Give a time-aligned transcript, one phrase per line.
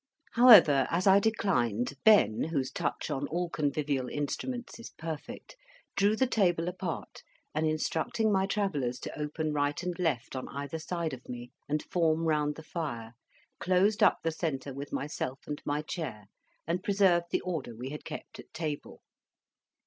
[0.31, 5.55] However, as I declined, Ben, whose touch on all convivial instruments is perfect,
[5.95, 7.21] drew the table apart,
[7.53, 11.83] and instructing my Travellers to open right and left on either side of me, and
[11.83, 13.13] form round the fire,
[13.59, 16.25] closed up the centre with myself and my chair,
[16.65, 19.03] and preserved the order we had kept at table.